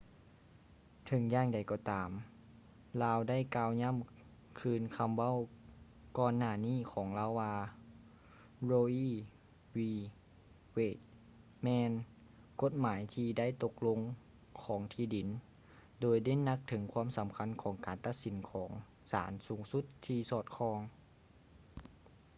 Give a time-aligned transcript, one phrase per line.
[1.05, 2.09] ເຖິງຢ່າງໃດກໍຕາມ
[3.03, 3.97] ລາວໄດ້ກ່າວຢໍ້າ
[4.59, 5.35] ຄືນຄຳເວົ້າ
[6.17, 7.53] ກ່ອນໜ້ານີ້ຂອງລາວວ່າ
[8.71, 9.07] roe
[9.75, 11.03] v.wade
[11.63, 11.91] ແມ່ນ
[12.61, 13.99] ກົດຫມາຍທີ່ໄດ້ຕົກລົງ
[14.63, 15.27] ຂອງທີ່ດິນ”
[16.01, 18.69] ໂດຍເນັ້ນຫນັກເຖິງຄວາມສໍາຄັນຂອງການຕັດສິນຂອງ
[19.11, 20.77] ສານສູງສຸດທີ່ສອດຄ່ອງ